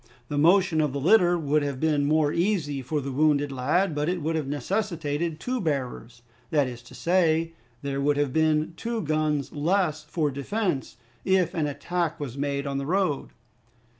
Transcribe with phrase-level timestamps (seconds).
[0.29, 4.09] The motion of the litter would have been more easy for the wounded lad, but
[4.09, 9.03] it would have necessitated two bearers, that is to say, there would have been two
[9.03, 13.29] guns less for defense if an attack was made on the road.